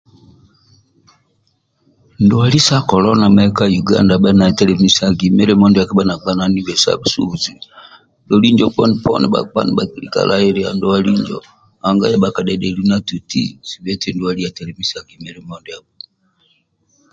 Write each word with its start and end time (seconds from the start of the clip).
Ndwali 2.23 2.59
sa 2.67 2.77
kolona 2.89 3.25
mehe 3.35 3.49
ka 3.57 3.65
Yuganda 3.75 4.13
abha 4.15 4.31
na 4.37 4.55
telemisagi 4.57 5.25
milimo 5.37 5.65
ndia 5.67 5.89
bha 5.97 6.03
nagbananibe 6.07 6.73
na 6.75 6.81
sa 6.83 6.99
busubuzi 7.01 7.53
ndwali 8.23 8.45
injo 8.49 8.67
poni 8.75 8.95
poni 9.03 9.25
nibhakilika 9.69 10.19
lahilia 10.29 10.69
ndwslininjo 10.73 11.37
nanga 11.79 12.05
bho 12.07 12.11
yabhakadhedhelu 12.13 12.81
na 12.87 12.97
tuti 13.07 13.43
zibe 13.67 13.89
eti 13.95 14.09
ndwali 14.13 14.41
ya 14.43 14.55
telemisagi 14.57 15.15
milimo 15.23 15.53
ndiabho 15.59 15.91